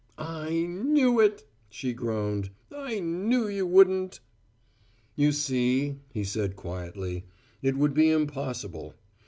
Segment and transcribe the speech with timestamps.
[0.17, 2.49] "I knew it!" she groaned.
[2.75, 4.19] "I knew you wouldn't!"
[5.15, 7.25] "You see," he said quietly,
[7.61, 8.95] "it would be impossible.